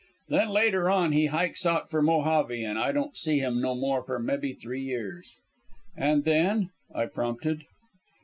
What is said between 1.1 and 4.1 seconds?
he hikes out for Mojave and I don' see him no more